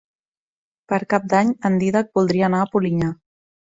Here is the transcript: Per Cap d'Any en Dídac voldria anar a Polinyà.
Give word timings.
Per 0.93 0.99
Cap 1.15 1.27
d'Any 1.33 1.53
en 1.71 1.77
Dídac 1.83 2.09
voldria 2.21 2.49
anar 2.51 2.63
a 2.65 2.71
Polinyà. 2.77 3.13